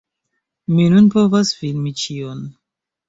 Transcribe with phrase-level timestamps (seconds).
[0.77, 2.45] Mi nun povas filmi ĉion!